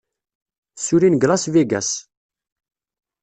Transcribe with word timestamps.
Ssullin 0.75 1.15
deg 1.15 1.27
Las 1.29 1.43
Vegas. 1.53 1.89